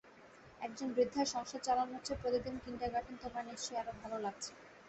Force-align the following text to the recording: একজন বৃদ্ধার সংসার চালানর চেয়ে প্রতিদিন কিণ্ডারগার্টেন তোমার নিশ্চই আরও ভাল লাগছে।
একজন 0.61 0.87
বৃদ্ধার 0.95 1.27
সংসার 1.33 1.61
চালানর 1.63 2.01
চেয়ে 2.05 2.21
প্রতিদিন 2.21 2.55
কিণ্ডারগার্টেন 2.63 3.15
তোমার 3.23 3.43
নিশ্চই 3.49 3.79
আরও 3.81 3.93
ভাল 3.99 4.11
লাগছে। 4.25 4.51